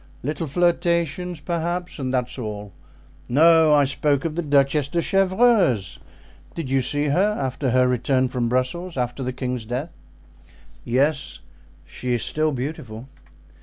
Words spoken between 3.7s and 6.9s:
I spoke of the Duchess de Chevreuse; did you